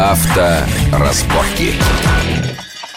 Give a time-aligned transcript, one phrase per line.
[0.00, 1.74] Авторазборки.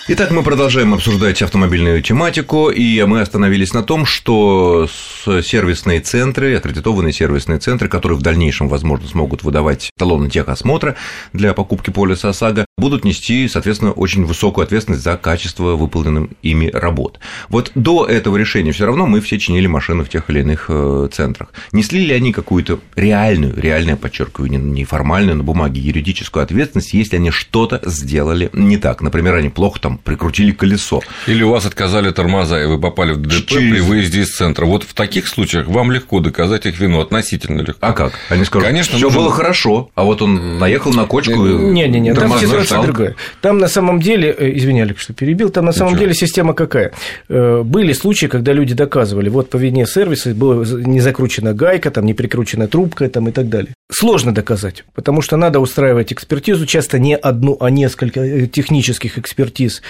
[0.06, 4.86] Итак, мы продолжаем обсуждать автомобильную тематику, и мы остановились на том, что
[5.26, 10.98] сервисные центры, аккредитованные сервисные центры, которые в дальнейшем, возможно, смогут выдавать талоны техосмотра
[11.32, 17.22] для покупки полиса ОСАГО, будут нести, соответственно, очень высокую ответственность за качество выполненным ими работ.
[17.48, 21.08] Вот до этого решения все равно мы все чинили машины в тех или иных э,
[21.14, 21.54] центрах.
[21.72, 27.32] Несли ли они какую-то реальную, реальную, подчеркиваю, не формальную на бумаге юридическую ответственность, если они
[27.32, 29.02] что-то сделали не так?
[29.02, 31.02] Например, они плохо там прикрутили колесо.
[31.28, 33.72] Или у вас отказали тормоза, и вы попали в ДТП Через...
[33.72, 34.66] при выезде из центра.
[34.66, 37.78] Вот в таких случаях вам легко доказать их вину, относительно легко.
[37.82, 38.14] А как?
[38.30, 39.20] Они скажут, Конечно, все нужно...
[39.22, 43.16] было хорошо, а вот он наехал на кочку и Не-не-не, там ситуация другая.
[43.42, 46.94] Там на самом деле, э, извини, Олег, что перебил, там на самом деле система какая?
[47.30, 52.06] Э, были случаи, когда люди доказывали, вот по вине сервиса была не закручена гайка, там
[52.06, 53.74] не прикручена трубка там, и так далее.
[53.96, 59.84] Сложно доказать, потому что надо устраивать экспертизу, часто не одну, а несколько э, технических экспертиз.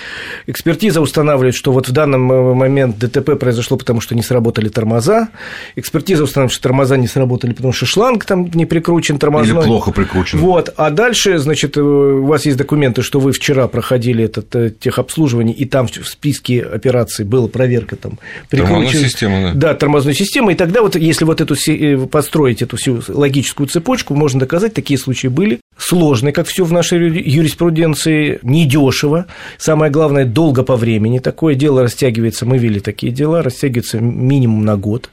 [0.45, 5.30] Экспертиза устанавливает, что вот в данном э, момент ДТП произошло, потому что не сработали тормоза.
[5.77, 9.61] Экспертиза устанавливает, что тормоза не сработали, потому что шланг там не прикручен тормозной.
[9.61, 10.38] Или плохо прикручен.
[10.39, 10.73] Вот.
[10.75, 15.64] А дальше, значит, э, у вас есть документы, что вы вчера проходили это техобслуживание, и
[15.64, 19.70] там в списке операций была проверка там Тормозной системы, да.
[19.70, 20.52] Да, тормозной системы.
[20.52, 21.55] И тогда вот, если вот эту
[22.08, 25.59] построить эту всю логическую цепочку, цепочку, можно доказать, такие случаи были.
[25.77, 29.25] Сложные, как все в нашей юриспруденции, недешево.
[29.58, 31.19] Самое главное, долго по времени.
[31.19, 35.09] Такое дело растягивается, мы видели такие дела, растягивается минимум на год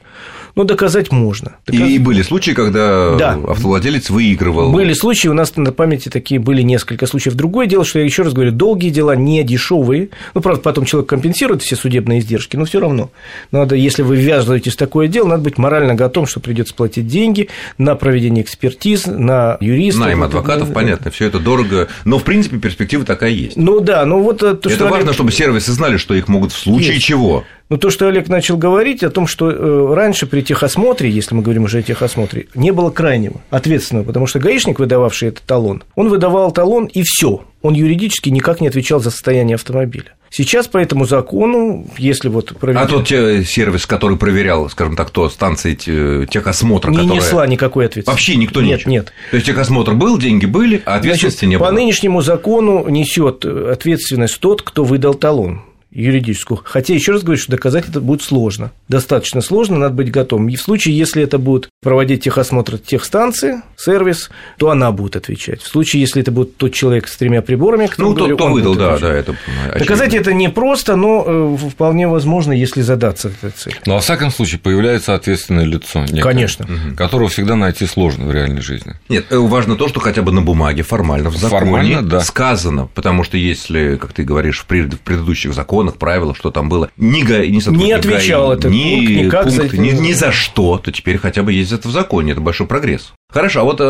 [0.55, 1.55] но доказать можно.
[1.65, 1.89] Доказ...
[1.89, 3.39] И были случаи, когда да.
[3.47, 4.71] автовладелец выигрывал.
[4.71, 7.35] Были случаи, у нас на памяти такие были несколько случаев.
[7.35, 10.09] Другое дело, что я еще раз говорю, долгие дела, не дешевые.
[10.33, 13.11] Ну, правда, потом человек компенсирует все судебные издержки, но все равно.
[13.51, 17.49] Надо, если вы ввязываетесь в такое дело, надо быть морально готовым, что придется платить деньги
[17.77, 20.05] на проведение экспертиз, на юристов.
[20.05, 20.73] Найм адвокатов, на...
[20.73, 23.57] понятно, все это дорого, но в принципе перспектива такая есть.
[23.57, 25.13] Ну да, ну вот то, это важно, Олег...
[25.13, 27.05] чтобы сервисы знали, что их могут в случае есть.
[27.05, 27.43] чего.
[27.71, 31.41] Но то, что Олег начал говорить о том, что э, раньше при техосмотре, если мы
[31.41, 36.09] говорим уже о техосмотре, не было крайнего ответственного, потому что гаишник, выдававший этот талон, он
[36.09, 40.15] выдавал талон и все, он юридически никак не отвечал за состояние автомобиля.
[40.29, 42.83] Сейчас по этому закону, если вот проведен...
[42.83, 47.21] А тот сервис, который проверял, скажем так, то станции техосмотра, не которая...
[47.21, 48.09] несла никакой ответственности.
[48.09, 49.13] Вообще никто не Нет, нет.
[49.29, 51.67] То есть техосмотр был, деньги были, а ответственности Значит, не было.
[51.67, 56.59] По нынешнему закону несет ответственность тот, кто выдал талон юридическую.
[56.63, 58.71] Хотя, еще раз говорю, что доказать это будет сложно.
[58.87, 60.47] Достаточно сложно, надо быть готовым.
[60.49, 65.61] И в случае, если это будет проводить техосмотр техстанции, сервис, то она будет отвечать.
[65.61, 68.75] В случае, если это будет тот человек с тремя приборами, кто Ну, тот, кто выдал,
[68.75, 69.79] да, да, это очевидно.
[69.79, 73.79] Доказать это непросто, но э, вполне возможно, если задаться этой целью.
[73.85, 76.05] Но, во всяком случае, появляется ответственное лицо.
[76.05, 76.67] Некое, Конечно.
[76.95, 78.93] Которого всегда найти сложно в реальной жизни.
[79.09, 82.21] Нет, э, важно то, что хотя бы на бумаге формально в законе формально, да.
[82.21, 86.89] сказано, потому что если, как ты говоришь, в предыдущих законах законах, правилах, что там было,
[86.97, 89.77] ни, ни не отвечал ГАИ, этот ни пункт, никак пункт, за...
[89.77, 93.13] ни, ни за что, то теперь хотя бы есть это в законе, это большой прогресс.
[93.31, 93.83] Хорошо, а вот э,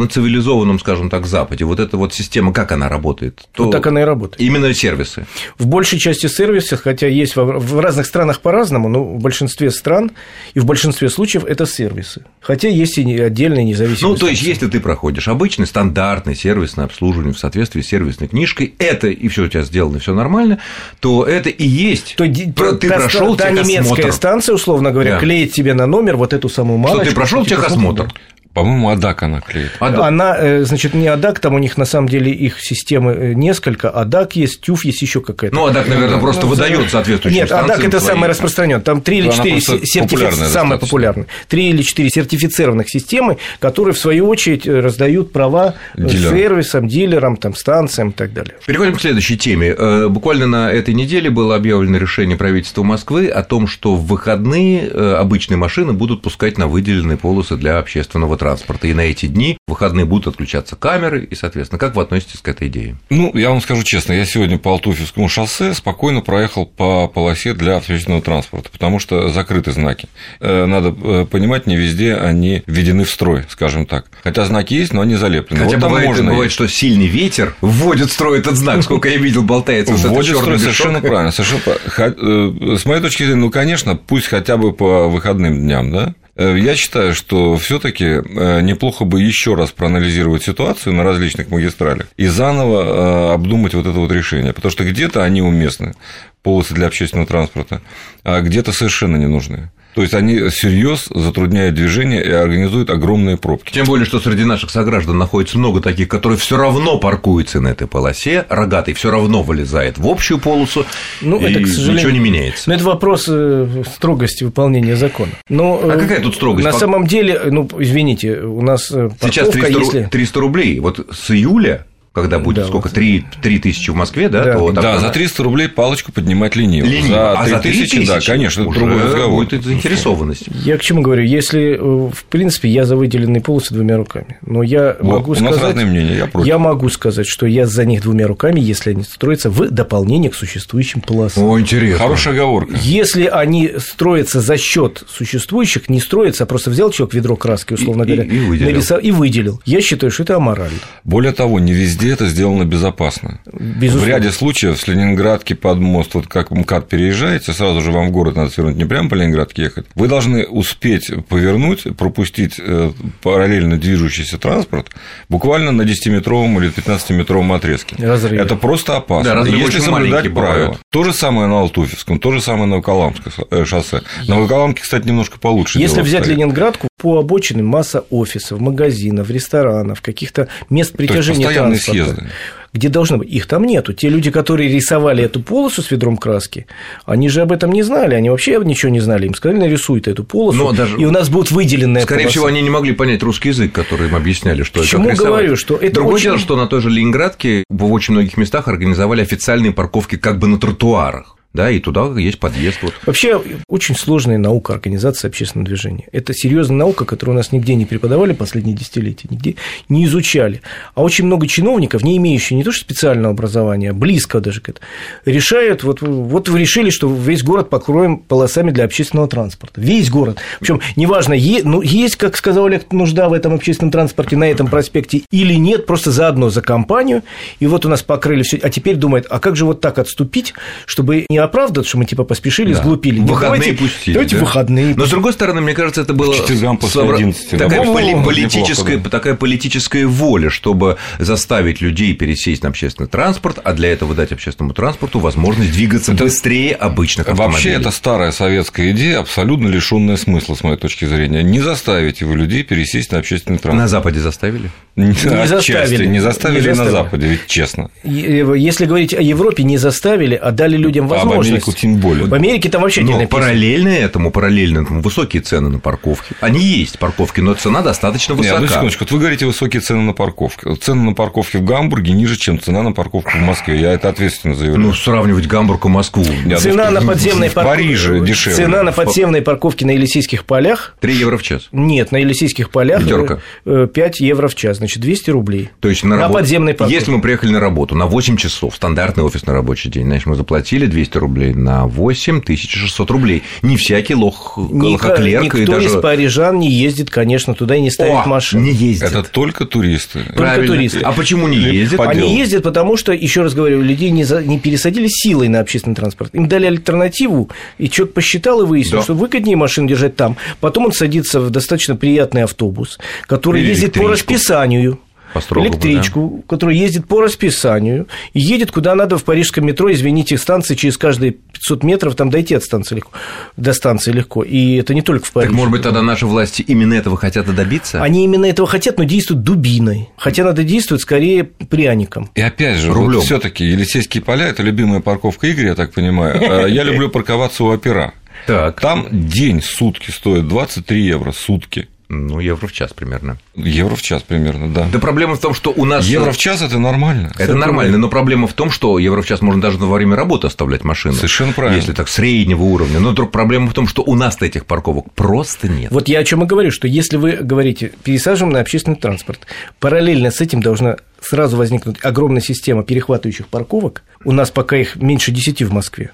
[0.00, 3.40] на цивилизованном, скажем так, Западе, вот эта вот система, как она работает?
[3.52, 4.40] То вот так она и работает.
[4.40, 5.26] Именно сервисы.
[5.58, 10.12] В большей части сервисов, хотя есть в, в разных странах по-разному, но в большинстве стран
[10.54, 12.24] и в большинстве случаев это сервисы.
[12.40, 14.12] Хотя есть и отдельные независимые.
[14.12, 18.74] Ну, то есть, если ты проходишь обычный стандартный сервисное обслуживание в соответствии с сервисной книжкой,
[18.78, 20.58] это и все у тебя сделано, все нормально,
[21.00, 22.14] то это и есть.
[22.16, 25.18] То ты та, прошел та, та немецкая станция, условно говоря, да.
[25.18, 27.04] клеит тебе на номер вот эту самую малочку.
[27.04, 28.12] Что ты прошел техосмотр.
[28.54, 29.70] По-моему, АДАК она клеит.
[29.80, 30.00] АДАК.
[30.00, 33.88] Она, э, значит, не АДАК, там у них на самом деле их системы э, несколько.
[33.88, 35.56] АДАК есть, ТЮФ есть еще какая-то.
[35.56, 38.82] Ну, АДАК, наверное, просто ну, выдает соответствующие Нет, АДАК это самый распространенный.
[38.82, 41.26] Там три или четыре сертифицированных, самые популярные.
[41.48, 46.30] Три или четыре сертифицированных системы, которые, в свою очередь, э, раздают права Дилер.
[46.30, 48.54] сервисам, дилерам, там, станциям и так далее.
[48.66, 49.74] Переходим к следующей теме.
[50.08, 55.56] Буквально на этой неделе было объявлено решение правительства Москвы о том, что в выходные обычные
[55.56, 58.88] машины будут пускать на выделенные полосы для общественного транспорта.
[58.88, 62.48] И на эти дни, в выходные будут отключаться камеры, и, соответственно, как вы относитесь к
[62.48, 62.96] этой идее?
[63.08, 67.76] Ну, я вам скажу честно, я сегодня по Алтуфьевскому шоссе спокойно проехал по полосе для
[67.76, 70.08] общественного транспорта, потому что закрыты знаки.
[70.40, 74.06] Э, надо э, понимать, не везде они введены в строй, скажем так.
[74.24, 75.62] Хотя знаки есть, но они залеплены.
[75.62, 76.30] Хотя вот бывает, можно...
[76.30, 79.94] бывает, что сильный ветер вводит в строй этот знак, сколько я видел, болтается.
[79.94, 81.30] Вводит в строй, совершенно правильно.
[81.30, 81.62] Совершенно...
[81.98, 86.76] Э, с моей точки зрения, ну, конечно, пусть хотя бы по выходным дням, да, я
[86.76, 92.82] считаю, что все-таки э, неплохо бы еще раз проанализировать ситуацию на различных магистралях и заново
[92.82, 95.94] э, обдумать вот это вот решение, потому что где-то они уместны,
[96.42, 97.82] полосы для общественного транспорта,
[98.24, 99.70] а где-то совершенно не нужны.
[99.94, 103.72] То есть они всерьез затрудняют движение и организуют огромные пробки.
[103.72, 107.86] Тем более, что среди наших сограждан находится много таких, которые все равно паркуются на этой
[107.86, 110.86] полосе, рогатый все равно вылезает в общую полосу,
[111.20, 112.68] ну, и это, к сожалению, ничего не меняется.
[112.68, 115.32] Но это вопрос э, строгости выполнения закона.
[115.48, 116.64] Но, а какая тут строгость?
[116.64, 120.08] На самом деле, ну, извините, у нас парковка, Сейчас 300, если...
[120.10, 120.80] 300 рублей.
[120.80, 122.94] Вот с июля когда будет да, сколько, вот.
[122.94, 124.44] 3, 3 тысячи в Москве, да?
[124.44, 126.84] Да, то да за 300 рублей палочку поднимать лениво.
[126.84, 127.08] лениво.
[127.08, 129.44] За 3 а за 3 тысячи, тысячи, да, конечно, это другой разговор.
[129.44, 130.44] будет заинтересованность.
[130.62, 134.62] Я к чему говорю, если, э, в принципе, я за выделенные полосы двумя руками, но
[134.62, 135.52] я вот, могу у сказать...
[135.52, 136.46] У нас разные мнения, я против.
[136.46, 140.34] Я могу сказать, что я за них двумя руками, если они строятся в дополнение к
[140.34, 141.44] существующим полосам.
[141.44, 141.98] О, интересно.
[141.98, 142.76] Хорошая оговорка.
[142.82, 148.02] Если они строятся за счет существующих, не строятся, а просто взял человек ведро краски, условно
[148.02, 148.70] и, говоря, и, и, выделил.
[148.70, 149.62] Нарисовал, и выделил.
[149.64, 150.78] Я считаю, что это аморально.
[151.04, 153.38] Более того, не везде это сделано без безопасно.
[153.52, 154.06] Безусловно.
[154.06, 158.10] В ряде случаев с Ленинградки под мост, вот как МКАД переезжаете, сразу же вам в
[158.10, 162.90] город надо свернуть, не прямо по Ленинградке ехать, вы должны успеть повернуть, пропустить э,
[163.22, 164.90] параллельно движущийся транспорт
[165.28, 167.96] буквально на 10-метровом или 15-метровом отрезке.
[167.98, 168.40] Разрыв.
[168.40, 169.44] Это просто опасно.
[169.44, 170.78] Да, Если соблюдать правила.
[170.90, 174.02] То же самое на Алтуфьевском, то же самое на Волоколамском э, шоссе.
[174.26, 175.78] На Волоколамке, кстати, немножко получше.
[175.78, 176.36] Если взять стоит.
[176.36, 181.91] Ленинградку, по обочинам масса офисов, магазинов, ресторанов, каких-то мест притяжения транспорта.
[181.92, 182.28] Съезды
[182.72, 183.28] где должны быть.
[183.28, 183.92] Их там нету.
[183.92, 186.66] Те люди, которые рисовали эту полосу с ведром краски,
[187.04, 189.26] они же об этом не знали, они вообще ничего не знали.
[189.26, 190.96] Им сказали, нарисуйте эту полосу, Но даже...
[190.96, 192.30] и у нас будет выделенная Скорее полоса.
[192.30, 195.76] всего, они не могли понять русский язык, который им объясняли, что Почему это говорю, что
[195.76, 196.24] это Другое очень...
[196.24, 200.46] дело, что на той же Ленинградке в очень многих местах организовали официальные парковки как бы
[200.46, 202.78] на тротуарах да, и туда есть подъезд.
[202.82, 202.94] Вот.
[203.04, 206.08] Вообще, очень сложная наука организации общественного движения.
[206.10, 209.56] Это серьезная наука, которую у нас нигде не преподавали последние десятилетия, нигде
[209.90, 210.62] не изучали.
[210.94, 214.70] А очень много чиновников, не имеющих не то что специального образования, а близко даже к
[214.70, 214.86] этому,
[215.26, 219.80] решают, вот, вот вы решили, что весь город покроем полосами для общественного транспорта.
[219.80, 220.38] Весь город.
[220.58, 224.68] Причем неважно, е, ну, есть, как сказал Олег, нужда в этом общественном транспорте на этом
[224.68, 227.22] проспекте или нет, просто заодно за компанию.
[227.60, 228.58] И вот у нас покрыли все.
[228.62, 230.54] А теперь думает, а как же вот так отступить,
[230.86, 232.80] чтобы не оправдывать, что мы типа поспешили, да.
[232.80, 233.20] сглупили.
[233.20, 234.14] Выходные давайте, пустили.
[234.14, 234.42] Давайте да?
[234.42, 234.94] выходные.
[234.94, 237.92] Но с другой стороны, мне кажется, это было после 11, такая, да.
[237.92, 239.10] поли- политическая, да.
[239.10, 244.74] такая политическая воля, чтобы заставить людей пересесть на общественный транспорт, а для этого дать общественному
[244.74, 246.24] транспорту возможность двигаться это...
[246.24, 247.54] быстрее обычных автомобилей.
[247.54, 251.42] Вообще, это старая советская идея, абсолютно лишенная смысла, с моей точки зрения.
[251.42, 253.82] Не заставите вы людей пересесть на общественный транспорт.
[253.82, 254.70] На Западе заставили?
[254.96, 255.12] Не,
[255.46, 256.06] заставили.
[256.06, 257.90] Не заставили на Западе, ведь честно.
[258.04, 261.66] Если говорить о Европе, не заставили, а дали людям возможность возможность.
[261.66, 262.26] Америку тем более.
[262.26, 266.34] В Америке там вообще но не параллельно этому, параллельно этому высокие цены на парковки.
[266.40, 268.54] Они есть парковки, но цена достаточно высока.
[268.54, 270.74] Нет, одну секундочку, вот вы говорите высокие цены на парковки.
[270.76, 273.80] Цены на парковки в Гамбурге ниже, чем цена на парковку в Москве.
[273.80, 274.80] Я это ответственно заявляю.
[274.80, 276.24] Ну, сравнивать Гамбург и Москву.
[276.58, 277.72] Цена на подземной парковке.
[277.72, 278.56] В Париже дешевле.
[278.56, 280.94] Цена на подземной парковке на Елисейских полях.
[281.00, 281.68] 3 евро в час.
[281.72, 283.02] Нет, на Елисейских полях.
[283.02, 283.40] Пятерка.
[283.64, 285.70] 5 э, евро в час, значит, 200 рублей.
[285.80, 286.40] То есть на, на работу...
[286.40, 286.94] подземной парковке.
[286.94, 290.86] Если мы приехали на работу на 8 часов, стандартный офисный рабочий день, значит, мы заплатили
[290.86, 293.42] 200 рублей на 8600 рублей.
[293.62, 295.44] Не всякий лох, лохоклерк.
[295.44, 295.86] Никто и даже...
[295.86, 298.62] из парижан не ездит, конечно, туда и не ставит О, машину.
[298.62, 299.08] Не ездит.
[299.08, 300.24] Это только туристы.
[300.24, 300.74] Только Правильно.
[300.74, 301.00] туристы.
[301.00, 302.00] А почему не ездят?
[302.00, 304.42] Они ездят, потому что, еще раз говорю, людей не, за...
[304.42, 306.34] не пересадили силой на общественный транспорт.
[306.34, 307.48] Им дали альтернативу,
[307.78, 309.04] и человек посчитал и выяснил, да.
[309.04, 310.36] что выгоднее машину держать там.
[310.60, 314.98] Потом он садится в достаточно приятный автобус, который Или ездит по расписанию
[315.32, 316.42] по электричку, да?
[316.48, 321.32] которая ездит по расписанию, и едет куда надо в парижском метро, извините, станции через каждые
[321.32, 323.10] 500 метров, там дойти от станции легко,
[323.56, 325.50] до станции легко, и это не только в Париже.
[325.50, 328.02] Так, может быть, тогда наши власти именно этого хотят и добиться?
[328.02, 332.30] Они именно этого хотят, но действуют дубиной, хотя надо действовать скорее пряником.
[332.34, 333.16] И опять же, Рублём.
[333.16, 336.40] вот все таки Елисейские поля– это любимая парковка Игоря, я так понимаю.
[336.40, 338.14] А я люблю парковаться у опера.
[338.46, 338.80] Так.
[338.80, 341.88] Там день, сутки стоит 23 евро, сутки.
[342.14, 343.38] Ну, евро в час примерно.
[343.54, 344.86] Евро в час примерно, да.
[344.92, 346.04] Да проблема в том, что у нас...
[346.04, 347.32] Евро в час– это нормально.
[347.38, 350.46] Это нормально, но проблема в том, что евро в час можно даже во время работы
[350.46, 351.14] оставлять машину.
[351.14, 351.76] Совершенно правильно.
[351.76, 353.00] Если так, среднего уровня.
[353.00, 355.90] Но проблема в том, что у нас этих парковок просто нет.
[355.90, 359.46] Вот я о чем и говорю, что если вы говорите, пересаживаем на общественный транспорт,
[359.80, 364.02] параллельно с этим должна сразу возникнуть огромная система перехватывающих парковок.
[364.22, 366.10] У нас пока их меньше 10 в Москве.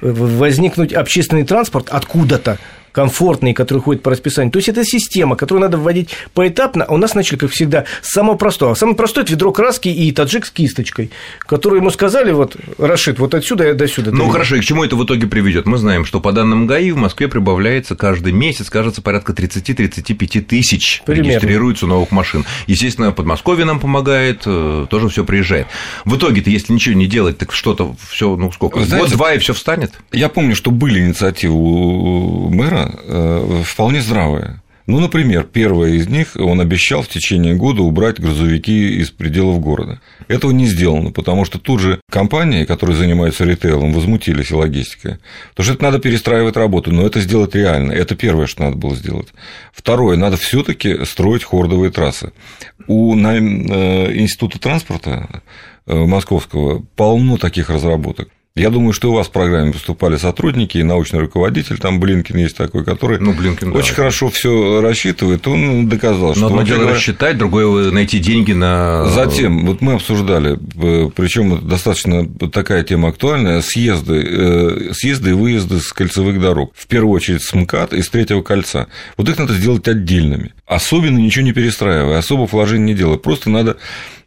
[0.00, 2.58] Возникнуть общественный транспорт откуда-то
[2.94, 4.52] комфортные, которые ходят по расписанию.
[4.52, 6.84] То есть это система, которую надо вводить поэтапно.
[6.84, 8.74] А у нас начали, как всегда, с самого простого.
[8.74, 11.10] Самое простое– это ведро краски и таджик с кисточкой,
[11.40, 14.12] которые ему сказали, вот, Рашид, вот отсюда и до сюда.
[14.12, 15.66] Ну, хорошо, и к чему это в итоге приведет?
[15.66, 21.02] Мы знаем, что по данным ГАИ в Москве прибавляется каждый месяц, кажется, порядка 30-35 тысяч
[21.04, 21.30] Примерно.
[21.30, 22.44] регистрируется новых машин.
[22.68, 25.66] Естественно, Подмосковье нам помогает, э, тоже все приезжает.
[26.04, 28.78] В итоге-то, если ничего не делать, так что-то все, ну сколько?
[28.78, 29.92] Вот два и все встанет.
[30.12, 34.60] Я помню, что были инициативы у мэра э, вполне здравые.
[34.86, 39.98] Ну, например, первое из них, он обещал в течение года убрать грузовики из пределов города.
[40.28, 45.18] Этого не сделано, потому что тут же компании, которые занимаются ритейлом, возмутились и логистикой.
[45.50, 47.92] Потому что это надо перестраивать работу, но это сделать реально.
[47.92, 49.28] Это первое, что надо было сделать.
[49.72, 52.32] Второе, надо все таки строить хордовые трассы.
[52.86, 53.38] У э,
[54.18, 55.42] Института транспорта
[55.86, 58.28] э, московского полно таких разработок.
[58.56, 62.56] Я думаю, что у вас в программе выступали сотрудники и научный руководитель, там Блинкин есть
[62.56, 63.94] такой, который ну, Блинкин, очень да.
[63.96, 66.46] хорошо все рассчитывает, он доказал, Но что...
[66.46, 66.94] одно дело говоря...
[66.94, 69.06] рассчитать, другое найти деньги на...
[69.06, 75.80] Затем, вот мы обсуждали, э, причем достаточно такая тема актуальная, съезды, э, съезды и выезды
[75.80, 78.86] с кольцевых дорог, в первую очередь с МКАД и с третьего кольца.
[79.16, 83.78] Вот их надо сделать отдельными, особенно ничего не перестраивая, особо вложений не делая, просто надо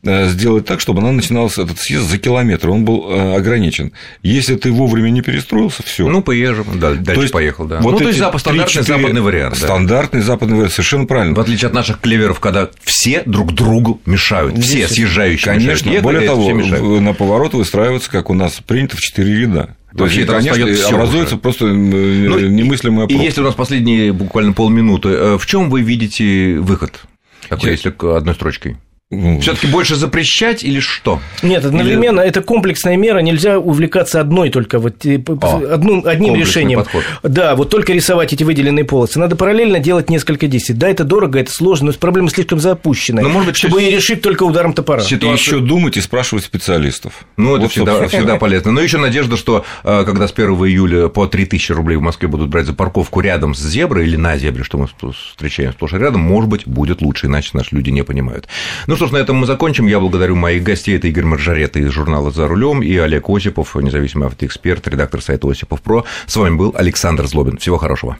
[0.03, 3.91] сделать так, чтобы она начиналась, этот съезд за километр, он был э, ограничен.
[4.21, 6.07] Если ты вовремя не перестроился, все.
[6.07, 7.79] Ну, поезжим, да, дальше то есть, поехал, да.
[7.79, 9.57] Вот ну, то есть, стандартный западный вариант.
[9.57, 10.25] Стандартный да.
[10.25, 11.35] западный вариант, совершенно правильно.
[11.35, 16.03] В отличие от наших клеверов, когда все друг другу мешают, все съезжающие Конечно, мешают.
[16.03, 19.75] Более того, на поворот выстраиваются, как у нас принято, в четыре ряда.
[19.97, 21.41] То Вообще есть, конечно, все образуется уже.
[21.41, 23.23] просто ну, немыслимая пробка.
[23.23, 27.01] И если у нас последние буквально полминуты, э, в чем вы видите выход?
[27.49, 28.77] Такой, если одной строчкой.
[29.09, 31.21] Ну, Все-таки больше запрещать или что?
[31.41, 32.27] Нет, одновременно или...
[32.27, 36.79] это комплексная мера, нельзя увлекаться одной только вот а, одну, одним решением.
[36.79, 37.05] Подход.
[37.23, 39.17] Да, вот только рисовать эти выделенные полосы.
[39.17, 40.75] Надо параллельно делать несколько действий.
[40.75, 43.23] Да, это дорого, это сложно, но проблема слишком запущенная.
[43.23, 45.01] Но, может быть, чтобы ее решить только ударом топора.
[45.01, 45.31] Ситуацию...
[45.31, 47.25] И еще думать и спрашивать специалистов.
[47.37, 48.73] Ну, это вот, всегда, всегда полезно.
[48.73, 52.49] Но еще надежда, что а, когда с 1 июля по 3000 рублей в Москве будут
[52.49, 56.19] брать за парковку рядом с зеброй или на зебре, что мы встречаем сплошь и рядом,
[56.19, 58.49] может быть, будет лучше, иначе наши люди не понимают.
[58.85, 59.85] Ну что ж, на этом мы закончим.
[59.85, 60.97] Я благодарю моих гостей.
[60.97, 65.83] Это Игорь Маржарет из журнала «За рулем» и Олег Осипов, независимый автоэксперт, редактор сайта Осипов
[65.83, 66.03] Про.
[66.25, 67.57] С вами был Александр Злобин.
[67.59, 68.17] Всего хорошего.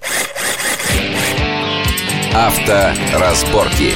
[2.32, 3.94] Авторазборки.